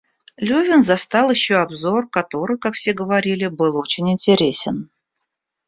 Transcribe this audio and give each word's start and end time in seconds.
Левин 0.37 0.81
застал 0.81 1.29
еще 1.29 1.57
обзор, 1.57 2.09
который, 2.09 2.57
как 2.57 2.73
все 2.73 2.91
говорили, 2.93 3.45
был 3.45 3.77
очень 3.77 4.09
интересен. 4.11 4.89